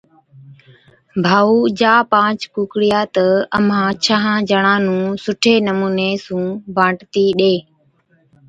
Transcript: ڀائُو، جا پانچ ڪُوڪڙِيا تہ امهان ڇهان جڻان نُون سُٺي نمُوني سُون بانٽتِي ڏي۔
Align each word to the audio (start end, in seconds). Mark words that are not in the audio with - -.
ڀائُو، 1.23 1.57
جا 1.79 1.93
پانچ 2.11 2.39
ڪُوڪڙِيا 2.53 2.99
تہ 3.15 3.25
امهان 3.57 3.89
ڇهان 4.05 4.37
جڻان 4.49 4.79
نُون 4.85 5.03
سُٺي 5.23 5.55
نمُوني 5.67 6.09
سُون 6.25 6.45
بانٽتِي 6.75 7.25
ڏي۔ 7.39 7.55